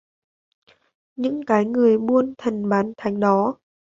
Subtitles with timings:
[1.15, 3.55] Những cái người buôn thần bán thánh đó